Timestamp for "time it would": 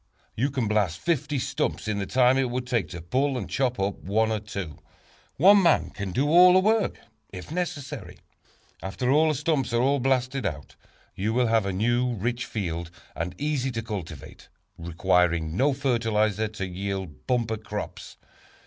2.07-2.65